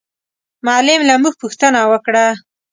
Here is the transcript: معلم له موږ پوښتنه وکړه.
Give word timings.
معلم 0.65 1.01
له 1.09 1.15
موږ 1.21 1.33
پوښتنه 1.41 1.79
وکړه. 1.91 2.25